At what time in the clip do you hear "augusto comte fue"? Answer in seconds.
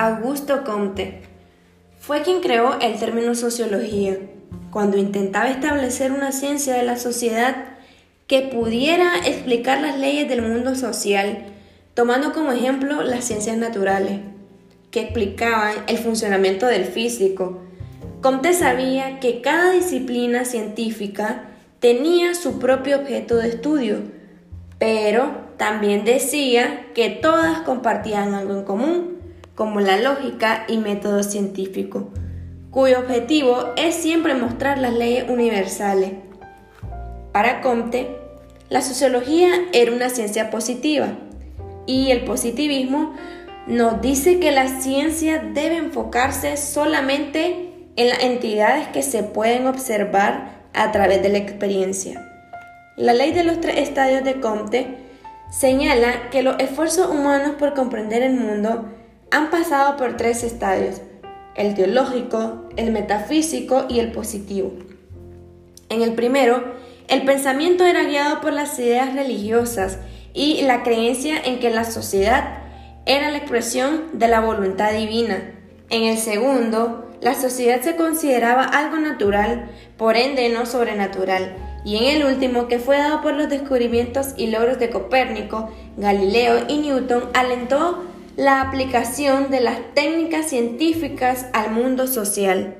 0.00-2.22